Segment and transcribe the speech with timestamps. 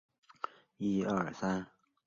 [0.03, 1.67] 首府邦戈尔。